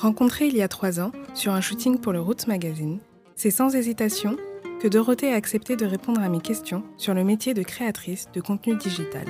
[0.00, 3.00] Rencontrée il y a trois ans sur un shooting pour le Roots Magazine,
[3.36, 4.38] c'est sans hésitation
[4.80, 8.40] que Dorothée a accepté de répondre à mes questions sur le métier de créatrice de
[8.40, 9.26] contenu digital.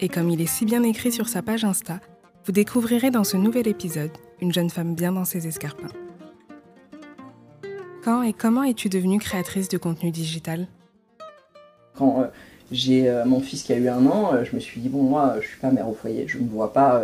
[0.00, 2.00] Et comme il est si bien écrit sur sa page Insta,
[2.46, 4.10] vous découvrirez dans ce nouvel épisode
[4.40, 5.92] une jeune femme bien dans ses escarpins.
[8.02, 10.66] Quand et comment es-tu devenue créatrice de contenu digital?
[12.00, 12.28] Euh,
[12.72, 15.02] j'ai euh, mon fils qui a eu un an, euh, je me suis dit, bon,
[15.02, 17.02] moi, je suis pas mère au foyer, je ne me vois pas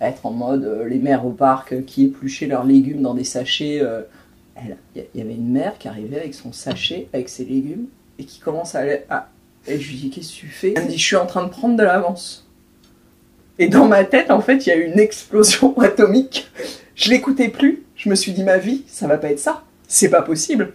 [0.00, 3.82] être en mode les mères au parc qui épluchaient leurs légumes dans des sachets.
[4.94, 7.86] Il y avait une mère qui arrivait avec son sachet, avec ses légumes,
[8.18, 9.00] et qui commence à aller.
[9.66, 10.74] Et je lui dis, qu'est-ce que tu fais?
[10.76, 12.46] Elle me dit, je suis en train de prendre de l'avance.
[13.58, 16.48] Et dans ma tête, en fait, il y a eu une explosion atomique.
[16.94, 17.84] Je l'écoutais plus.
[17.96, 19.62] Je me suis dit, ma vie, ça va pas être ça.
[19.88, 20.72] C'est pas possible.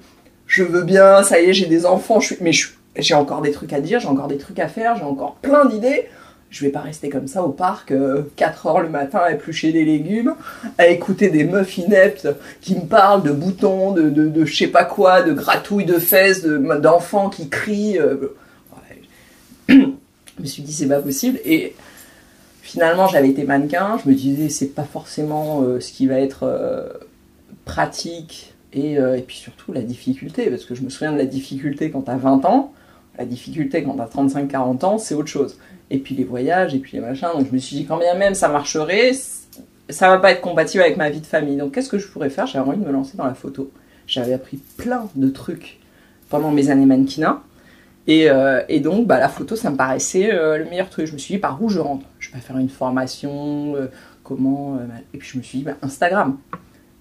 [0.48, 2.38] Je veux bien, ça y est, j'ai des enfants, je suis...
[2.42, 2.54] mais
[2.96, 5.66] j'ai encore des trucs à dire, j'ai encore des trucs à faire, j'ai encore plein
[5.66, 6.08] d'idées.
[6.50, 7.94] Je vais pas rester comme ça au parc,
[8.36, 10.34] 4 euh, heures le matin à éplucher des légumes,
[10.80, 12.28] à écouter des meufs ineptes
[12.60, 16.00] qui me parlent de boutons, de, de, de je sais pas quoi, de gratouilles de
[16.00, 18.00] fesses, d'enfants qui crient.
[18.00, 18.36] Euh,
[19.70, 19.76] je
[20.40, 21.40] me suis dit, c'est pas possible.
[21.46, 21.76] Et
[22.64, 24.00] finalement, j'avais été mannequin.
[24.04, 26.90] Je me disais, c'est pas forcément euh, ce qui va être euh,
[27.66, 28.56] pratique.
[28.74, 30.50] Et, et, puis surtout, la difficulté.
[30.50, 32.74] Parce que je me souviens de la difficulté quand t'as 20 ans.
[33.18, 35.58] La difficulté quand t'as 35-40 ans, c'est autre chose.
[35.90, 37.30] Et puis les voyages, et puis les machins.
[37.34, 39.12] Donc je me suis dit, quand bien même ça marcherait,
[39.90, 41.58] ça va pas être compatible avec ma vie de famille.
[41.58, 42.48] Donc qu'est-ce que je pourrais faire?
[42.48, 43.72] J'avais envie de me lancer dans la photo.
[44.08, 45.80] J'avais appris plein de trucs
[46.30, 47.42] pendant mes années mannequinat.
[48.08, 51.06] Et, euh, donc, bah, la photo, ça me paraissait euh, le meilleur truc.
[51.06, 52.06] Je me suis dit, par où je rentre?
[52.20, 53.88] Je vais pas faire une formation, euh,
[54.24, 54.80] comment
[55.14, 56.38] Et puis je me suis dit, bah, Instagram.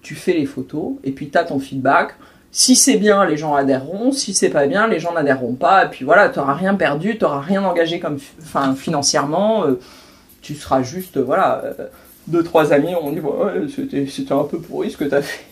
[0.03, 2.13] Tu fais les photos, et puis tu as ton feedback.
[2.51, 4.11] Si c'est bien, les gens adhéreront.
[4.11, 5.85] Si c'est pas bien, les gens n'adhéreront pas.
[5.85, 9.65] Et puis voilà, tu n'auras rien perdu, tu n'auras rien engagé comme, enfin, financièrement.
[10.41, 11.63] tu seras juste, voilà,
[12.27, 15.45] deux, trois amis ont dit, ouais, c'était un peu pourri ce que tu as fait.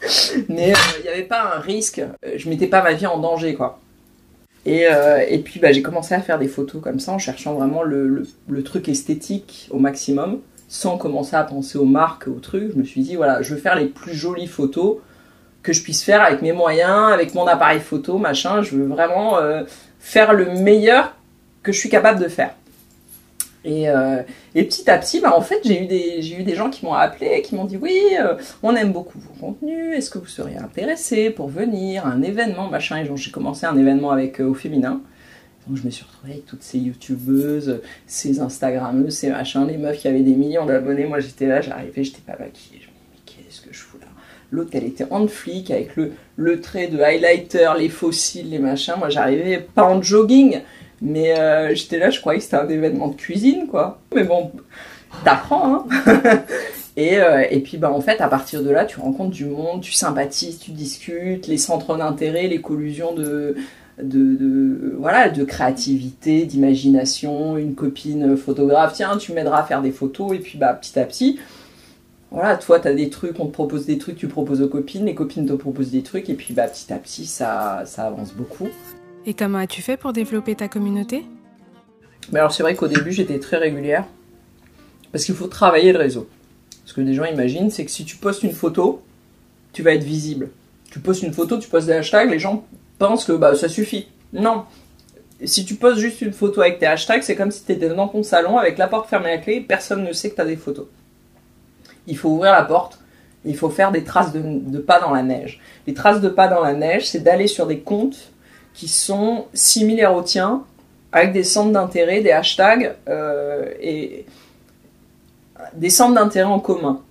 [0.48, 2.02] Mais il n'y avait pas un risque.
[2.36, 3.80] Je mettais pas ma vie en danger, quoi.
[4.66, 7.82] Euh, et, puis bah, j'ai commencé à faire des photos comme ça en cherchant vraiment
[7.82, 8.26] le,
[8.64, 12.72] truc esthétique au maximum, sans commencer à penser aux marques, aux trucs.
[12.72, 14.96] Je me suis dit, voilà, je veux faire les plus jolies photos
[15.68, 18.62] que je puisse faire avec mes moyens, avec mon appareil photo, machin.
[18.62, 19.64] Je veux vraiment euh,
[20.00, 21.14] faire le meilleur
[21.62, 22.54] que je suis capable de faire.
[23.66, 24.22] Euh,
[24.54, 27.54] et, petit à petit, bah, en fait, j'ai eu, des, gens qui m'ont appelé qui
[27.54, 31.48] m'ont dit Oui, euh, on aime beaucoup vos contenus, est-ce que vous seriez intéressé pour
[31.48, 32.96] venir un événement machin?
[32.98, 35.02] Et j'ai commencé un événement avec euh, au féminin.
[35.66, 39.98] Donc je me suis retrouvée avec toutes ces youtubeuses, ces instagrammeuses, ces machins, les meufs
[39.98, 41.04] qui avaient des millions d'abonnés.
[41.04, 42.80] Moi j'étais là, j'arrivais, j'étais pas maquillée.
[42.80, 44.07] Je me dis Mais qu'est-ce que je fous là?
[44.50, 48.94] L'autre, elle était en flic avec le, le trait de highlighter, les fossiles, les machins.
[48.98, 50.60] Moi j'arrivais pas en jogging
[51.00, 54.00] mais euh, j'étais là, je croyais que c'était un événement de cuisine, quoi.
[54.14, 54.50] Mais bon,
[55.24, 55.84] t'apprends, hein.
[56.96, 59.80] et, euh, et puis, bah, en fait, à partir de là, tu rencontres du monde,
[59.80, 63.54] tu sympathises, tu discutes, les centres d'intérêt, les collusions de,
[64.02, 69.92] de, de, voilà, de créativité, d'imagination, une copine photographe, tiens, tu m'aideras à faire des
[69.92, 71.38] photos, et puis bah, petit à petit,
[72.30, 75.06] voilà, toi, tu as des trucs, on te propose des trucs, tu proposes aux copines,
[75.06, 78.32] les copines te proposent des trucs, et puis bah, petit à petit, ça, ça avance
[78.32, 78.68] beaucoup.
[79.26, 81.24] Et comment as-tu fait pour développer ta communauté?
[82.32, 84.04] Mais alors c'est vrai qu'au début j'étais très régulière
[85.12, 86.28] parce qu'il faut travailler le réseau.
[86.84, 89.02] Ce que les gens imaginent, c'est que si tu postes une photo,
[89.72, 90.50] tu vas être visible.
[90.90, 92.64] Tu postes une photo, tu postes des hashtags, les gens
[92.98, 94.08] pensent que bah, ça suffit.
[94.32, 94.64] Non.
[95.44, 98.08] Si tu postes juste une photo avec tes hashtags, c'est comme si tu étais dans
[98.08, 100.56] ton salon avec la porte fermée à clé, personne ne sait que tu as des
[100.56, 100.86] photos.
[102.08, 102.98] Il faut ouvrir la porte,
[103.44, 105.60] il faut faire des traces de, pas dans la neige.
[105.86, 108.32] Les traces de pas dans la neige, c'est d'aller sur des comptes
[108.74, 110.64] qui sont similaires aux tiens,
[111.12, 114.26] avec des centres d'intérêt, des hashtags euh, et
[115.74, 117.02] des centres d'intérêt en commun.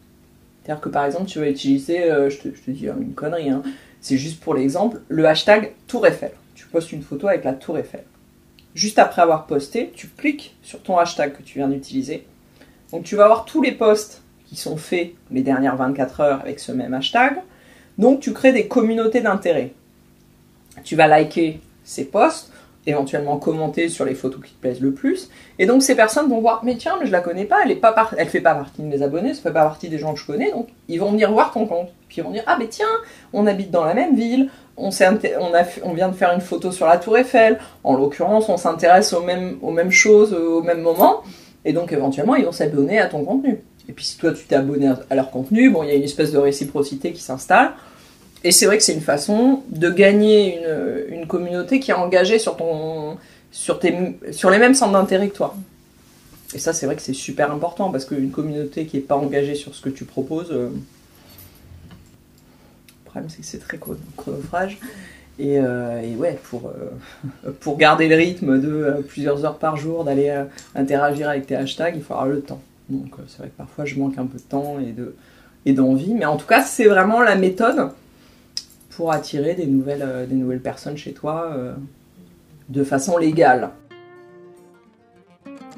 [0.64, 3.64] C'est-à-dire que par exemple, tu vas utiliser, euh, je, te, dis une connerie, hein,
[4.02, 6.32] c'est juste pour l'exemple, le hashtag Tour Eiffel.
[6.56, 8.04] Tu postes une photo avec la Tour Eiffel.
[8.76, 12.26] Juste après avoir posté, tu cliques sur ton hashtag que tu viens d'utiliser.
[12.92, 16.60] Donc tu vas avoir tous les posts qui sont faits les dernières 24 heures avec
[16.60, 17.38] ce même hashtag.
[17.98, 19.74] Donc tu crées des communautés d'intérêt
[20.84, 22.52] tu vas liker ces posts,
[22.86, 25.30] éventuellement commenter sur les photos qui te plaisent le plus.
[25.60, 27.76] Et donc ces personnes vont voir, mais tiens, mais je la connais pas, elle est
[28.26, 30.52] fait pas partie de mes abonnés, ça fait pas partie des gens que je connais,
[30.52, 31.90] donc ils vont venir voir ton compte.
[32.08, 32.86] Puis ils vont dire, ah mais tiens,
[33.34, 37.18] on habite dans la même ville, on, vient de faire une photo sur la tour
[37.18, 41.24] Eiffel, en l'occurrence on s'intéresse aux mêmes, aux mêmes choses au même moment,
[41.68, 43.60] et donc éventuellement ils vont s'abonner à ton contenu.
[43.88, 46.04] Et puis si toi tu t'es abonné à leur contenu, bon il y a une
[46.04, 47.74] espèce de réciprocité qui s'installe,
[48.44, 50.60] et c'est vrai que c'est une façon de gagner
[51.10, 53.18] une, communauté qui est engagée sur, ton,
[53.52, 55.56] sur, tes, sur les mêmes centres d'intérêt que toi.
[56.56, 59.56] Et ça, c'est vrai que c'est super important parce qu'une communauté qui n'est pas engagée
[59.56, 60.70] sur ce que tu proposes, euh,
[63.04, 64.80] problème, c'est que c'est très chronophage.
[65.40, 66.72] Et, et, ouais, pour,
[67.60, 70.44] pour garder le rythme de plusieurs heures par jour, d'aller
[70.76, 72.62] interagir avec tes hashtags, il faut avoir le temps.
[72.90, 75.16] Donc c'est vrai que parfois je manque un peu de temps et de
[75.66, 76.14] et d'envie.
[76.14, 77.92] Mais en tout cas, c'est vraiment la méthode
[78.90, 81.56] pour attirer des nouvelles, des nouvelles personnes chez toi
[82.70, 83.70] de façon légale.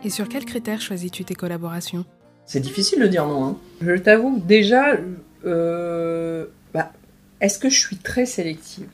[0.03, 2.05] Et sur quels critères choisis-tu tes collaborations?
[2.45, 3.45] C'est difficile de dire non.
[3.45, 3.57] Hein.
[3.81, 4.97] Je t'avoue, déjà,
[5.45, 6.91] euh, bah,
[7.41, 8.87] est-ce que je suis très sélective?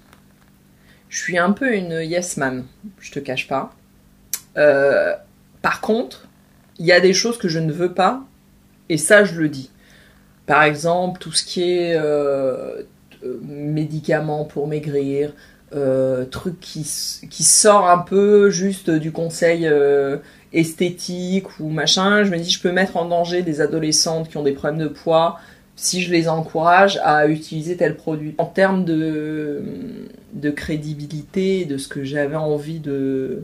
[1.10, 2.66] Je suis un peu une yes man,
[3.00, 3.74] je te cache pas.
[4.58, 5.14] Euh,
[5.62, 6.28] par contre,
[6.80, 8.24] il y a des choses que je ne veux pas,
[8.90, 9.72] et ça, je le dis.
[10.46, 12.84] Par exemple, tout ce qui est euh,
[13.42, 15.34] médicaments pour maigrir,
[16.32, 16.90] trucs qui,
[17.30, 19.70] qui sort un peu juste du conseil
[20.54, 24.44] esthétique ou machin, je me dis je peux mettre en danger des adolescentes qui ont
[24.44, 25.38] des problèmes de poids
[25.76, 28.34] si je les encourage à utiliser tel produit.
[28.38, 29.62] En termes de,
[30.56, 33.44] crédibilité, de ce que j'avais envie de,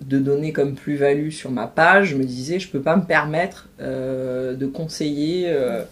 [0.00, 3.68] de donner comme plus-value sur ma page, je me disais je peux pas me permettre
[3.80, 5.82] euh, de conseiller euh,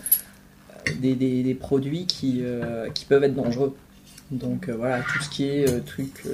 [1.01, 3.77] des, des, produits qui, euh, qui peuvent être dangereux.
[4.31, 6.25] Donc voilà, tout ce qui est truc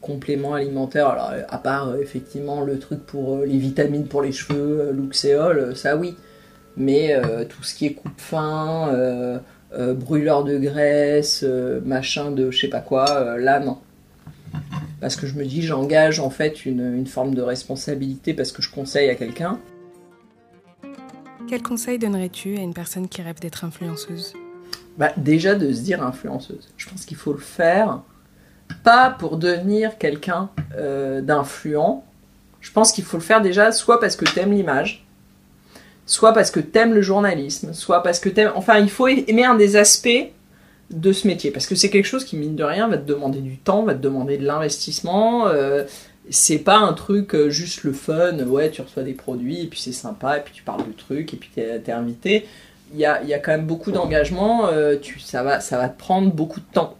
[0.00, 5.76] compléments alimentaires, alors à part effectivement le truc pour les vitamines pour les cheveux, l'uxéol,
[5.76, 6.14] ça oui,
[6.76, 7.14] mais
[7.48, 9.40] tout ce qui est coupe-fin,
[9.76, 11.44] brûleur de graisse,
[11.84, 13.78] machin de je sais pas quoi, là non.
[15.00, 18.62] Parce que je me dis, j'engage en fait une, une, forme de responsabilité parce que
[18.62, 19.60] je conseille à quelqu'un.
[21.48, 24.32] Quel conseil donnerais-tu à une personne qui rêve d'être influenceuse?
[24.98, 26.68] Bah, Déjà de se dire influenceuse.
[26.76, 28.00] Je pense qu'il faut le faire
[28.82, 32.02] pas pour devenir quelqu'un euh, d'influent.
[32.60, 35.05] Je pense qu'il faut le faire déjà soit parce que t'aimes l'image,
[36.06, 38.52] soit parce que t'aimes le journalisme, soit parce que t'aimes...
[38.54, 40.30] Enfin, il faut aimer un des aspects
[40.90, 43.40] de ce métier, parce que c'est quelque chose qui, mine de rien, va te demander
[43.40, 45.48] du temps, va te demander de l'investissement.
[45.48, 45.84] Euh,
[46.30, 49.80] c'est pas un truc euh, juste le fun, ouais, tu reçois des produits, et puis
[49.80, 52.46] c'est sympa, et puis tu parles de trucs, et puis t'es es invité.
[52.94, 54.70] Il y a, y a, quand même beaucoup d'engagement,
[55.24, 56.96] ça, va, ça va te prendre beaucoup de temps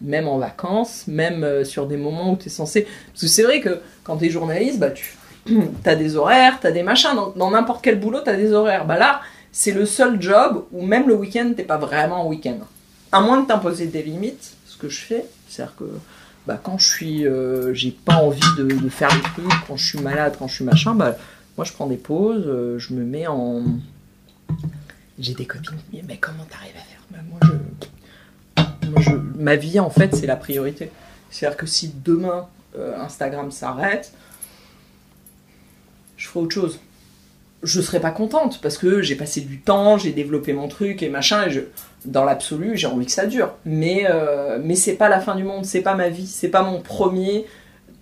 [0.00, 2.86] même en vacances, même euh, sur des moments où tu es censé...
[3.12, 5.16] Parce que c'est vrai que quand tu es journaliste, bah, tu
[5.84, 7.10] as des horaires, tu as des machins.
[7.36, 8.86] Dans n'importe quel boulot, tu as des horaires.
[8.86, 9.20] Bah là,
[9.52, 12.58] c'est le seul job où même le week-end, t'es pas vraiment en week-end.
[13.12, 15.84] À moins de t'imposer des limites, ce que je fais, c'est-à-dire que
[16.46, 20.00] bah, quand je suis, euh, j'ai pas envie de, faire des trucs, quand je suis
[20.00, 21.16] malade, quand je suis machin, bah,
[21.56, 23.62] moi je prends des pauses, euh, je me mets en...
[25.18, 27.00] J'ai des copines mais comment t'arrives à faire?
[27.10, 27.18] Bah,
[28.90, 30.90] Moi je ma vie, en fait, c'est la priorité.
[31.30, 32.46] C'est-à-dire que si demain
[32.78, 34.12] euh, Instagram s'arrête,
[36.16, 36.80] je ferai autre chose.
[37.62, 41.08] Je serai pas contente parce que j'ai passé du temps, j'ai développé mon truc et
[41.08, 41.48] machin.
[41.48, 41.66] Et
[42.04, 43.54] dans l'absolu, j'ai envie que ça dure.
[43.64, 46.62] Mais, euh, mais c'est pas la fin du monde, c'est pas ma vie, c'est pas
[46.62, 47.46] mon premier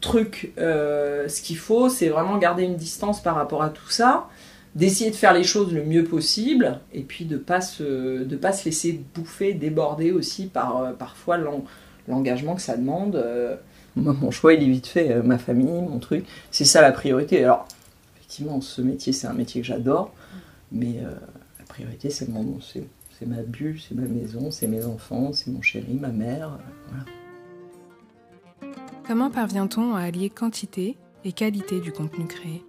[0.00, 0.52] truc.
[0.58, 4.28] Euh, ce qu'il faut, c'est vraiment garder une distance par rapport à tout ça
[4.75, 8.52] d'essayer de faire les choses le mieux possible et puis de pas se de pas
[8.52, 11.38] se laisser bouffer déborder aussi par euh, parfois
[12.08, 13.25] l'engagement que ça demande
[13.94, 17.69] mon choix il est vite fait ma famille mon truc c'est ça la priorité alors
[18.34, 20.12] effectivement ce métier c'est un métier que j'adore
[20.72, 20.96] mais
[21.59, 25.62] la priorité c'est mon c'est ma bulle c'est ma maison c'est mes enfants c'est mon
[25.62, 27.04] chéri ma mère voilà.
[29.06, 32.64] Comment parvient-on à allier quantité et qualité du contenu créé?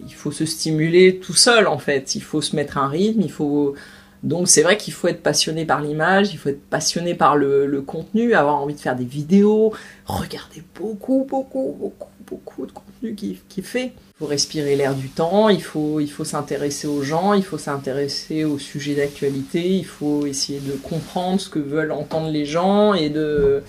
[0.00, 2.14] Il faut se stimuler tout seul en fait.
[2.14, 3.74] Il faut se mettre un rythme, il faut
[4.22, 7.82] donc c'est vrai qu'il faut être passionné par l'image, il faut être passionné par le,
[7.82, 9.72] contenu, avoir envie de faire des vidéos,
[10.06, 13.86] regarder beaucoup, beaucoup, beaucoup, beaucoup de contenu qui, qui fait.
[13.86, 17.58] Il faut respirer l'air du temps, il faut, il faut s'intéresser aux gens, il faut
[17.58, 22.94] s'intéresser aux sujets d'actualité, il faut essayer de comprendre ce que veulent entendre les gens
[22.94, 23.62] et de...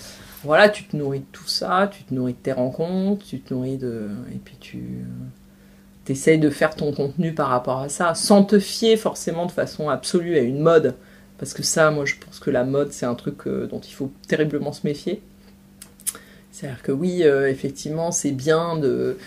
[0.44, 3.54] Voilà, tu te nourris de tout ça, tu te nourris de tes rencontres, tu te
[3.54, 4.10] nourris de...
[4.36, 5.06] Et puis tu
[6.06, 9.90] t'essayes de faire ton contenu par rapport à ça, sans te fier forcément de façon
[9.90, 10.96] absolue à une mode.
[11.38, 13.94] Parce que ça, moi, je pense que la mode, c'est un truc euh, dont il
[13.94, 15.22] faut terriblement se méfier.
[16.52, 19.18] C'est-à-dire que oui, euh, effectivement, c'est bien de,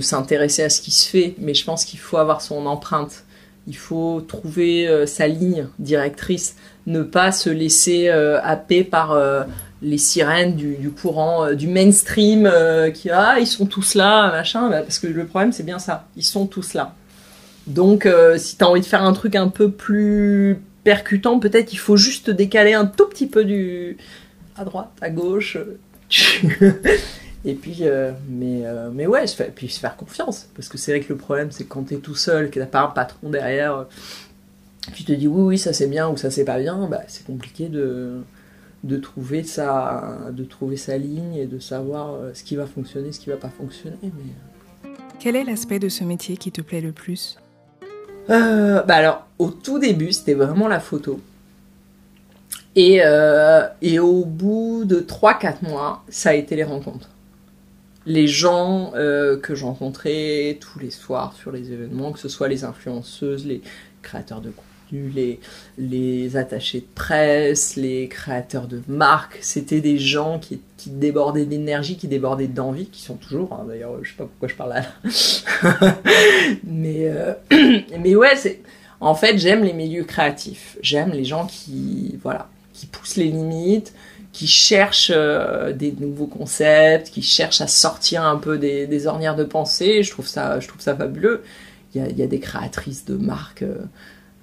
[0.00, 3.24] s'intéresser à ce qui se fait, mais je pense qu'il faut avoir son empreinte.
[3.66, 9.18] Il faut trouver euh, sa ligne directrice, ne pas se laisser happer par
[9.82, 14.68] les sirènes du, courant, euh, du mainstream euh, qui ah ils sont tous là machin
[14.68, 16.06] bah, parce que le problème c'est bien ça.
[16.16, 16.94] Ils sont tous là.
[17.66, 21.72] Donc euh, si tu as envie de faire un truc un peu plus percutant peut-être
[21.72, 23.96] il faut juste décaler un tout petit peu du
[24.56, 25.58] à droite à gauche
[27.44, 27.82] et puis
[28.28, 30.48] mais mais ouais puis se faire confiance.
[30.54, 32.66] Parce que c'est vrai que le problème c'est quand tu es tout seul que t'as
[32.66, 33.86] pas un patron derrière
[34.94, 37.24] tu te dis oui, oui, ça c'est bien ou ça c'est pas bien, bah, c'est
[37.26, 38.22] compliqué de,
[38.84, 43.12] de, trouver sa, de trouver sa ligne et de savoir euh, ce qui va fonctionner,
[43.12, 43.98] ce qui va pas fonctionner.
[44.02, 44.10] Mais...
[44.84, 44.94] Euh.
[45.18, 47.38] Quel est l'aspect de ce métier qui te plaît le plus?
[48.30, 51.20] Euh, bah alors, au tout début, c'était vraiment la photo.
[52.76, 53.00] Et,
[53.82, 57.10] et au bout de 3-4 mois, ça a été les rencontres.
[58.06, 62.62] Les gens que je rencontrais tous les soirs sur les événements, que ce soit les
[62.62, 63.60] influenceuses, les
[64.02, 64.50] créateurs de
[64.92, 69.38] les, attachés de presse, les créateurs de marques.
[69.40, 74.10] C'était des gens qui, débordaient d'énergie, qui débordaient d'envie, qui sont toujours, hein, d'ailleurs, je
[74.10, 74.84] sais pas pourquoi je parle là.
[76.64, 77.34] mais, euh,
[78.00, 78.60] mais ouais, c'est.
[79.00, 80.76] En fait, j'aime les milieux créatifs.
[80.82, 83.94] J'aime les gens qui, voilà, qui poussent les limites,
[84.32, 89.44] qui cherchent euh, des nouveaux concepts, qui cherchent à sortir un peu des, ornières de
[89.44, 90.02] pensée.
[90.02, 91.42] Je trouve ça, je trouve ça fabuleux.
[91.94, 93.62] Il y a, il y a des créatrices de marques.
[93.62, 93.78] Euh,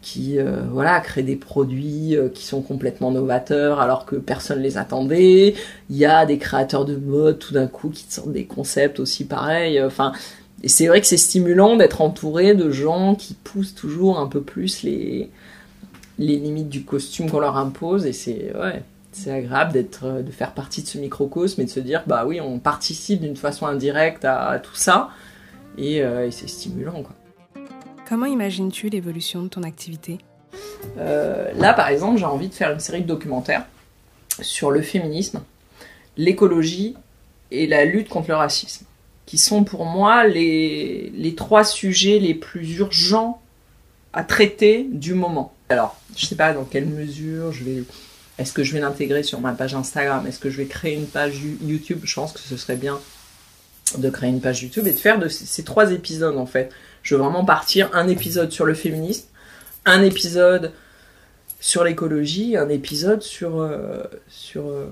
[0.07, 4.77] qui euh, voilà créent des produits euh, qui sont complètement novateurs alors que personne les
[4.77, 5.53] attendait.
[5.89, 9.25] Il y a des créateurs de mode tout d'un coup qui sortent des concepts aussi
[9.25, 9.83] pareils.
[9.83, 10.13] Enfin,
[10.63, 14.83] c'est vrai que c'est stimulant d'être entouré de gens qui poussent toujours un peu plus
[14.83, 15.29] les
[16.19, 20.31] les limites du costume qu'on leur impose et c'est ouais c'est agréable d'être euh, de
[20.31, 23.65] faire partie de ce microcosme et de se dire bah oui on participe d'une façon
[23.65, 25.09] indirecte à, tout ça
[25.77, 27.13] et, et c'est stimulant quoi.
[28.07, 30.19] Comment imagines-tu l'évolution de ton activité
[30.97, 33.65] euh, Là, par exemple, j'ai envie de faire une série de documentaires
[34.39, 35.43] sur le féminisme,
[36.15, 36.95] l'écologie
[37.51, 38.85] et la lutte contre le racisme,
[39.25, 43.41] qui sont pour moi les, les trois sujets les plus urgents
[44.13, 45.53] à traiter du moment.
[45.67, 47.83] Alors, je ne sais pas dans quelle mesure je vais.
[48.37, 51.07] Est-ce que je vais l'intégrer sur ma page Instagram Est-ce que je vais créer une
[51.07, 51.99] page YouTube?
[52.05, 53.01] Je pense que ce serait bien
[53.97, 56.71] de créer une page YouTube et de faire ces trois épisodes en fait
[57.07, 59.27] je veux vraiment partir un épisode sur le féminisme,
[59.85, 60.73] un épisode
[61.61, 64.87] sur l'écologie, un épisode sur, euh, sur, euh,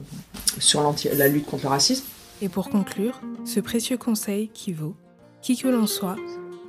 [0.60, 2.06] sur la lutte contre le racisme.
[2.42, 4.96] Et pour conclure, ce précieux conseil qui vaut,
[5.42, 6.16] qui que l'on soit,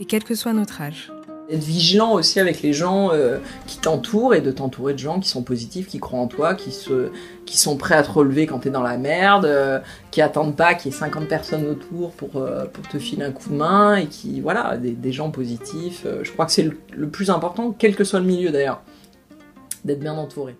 [0.00, 1.12] et quel que soit notre âge.
[1.48, 5.28] Être vigilant aussi avec les gens euh, qui t'entourent et de t'entourer de gens qui
[5.28, 7.10] sont positifs, qui croient en toi, qui, se,
[7.44, 9.78] qui sont prêts à te relever quand t'es dans la merde, euh,
[10.10, 13.30] qui attendent pas qu'il y ait 50 personnes autour pour, euh, pour te filer un
[13.30, 16.04] coup de main et qui, voilà, des, gens positifs.
[16.22, 18.82] je crois que c'est le plus important, quel que soit le milieu d'ailleurs,
[19.84, 20.56] d'être bien entouré.